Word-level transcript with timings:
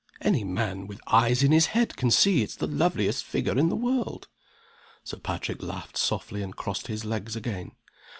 _Any 0.19 0.43
man, 0.43 0.87
with 0.87 0.99
eyes 1.05 1.43
in 1.43 1.51
his 1.51 1.67
head, 1.77 1.95
can 1.95 2.09
see 2.09 2.41
it's 2.41 2.55
the 2.55 2.65
loveliest 2.65 3.23
figure 3.23 3.55
in 3.55 3.69
the 3.69 3.75
world." 3.75 4.29
Sir 5.03 5.19
Patrick 5.19 5.61
laughed 5.61 5.95
softly, 5.95 6.41
and 6.41 6.55
crossed 6.55 6.87
his 6.87 7.05
legs 7.05 7.35
again. 7.35 7.73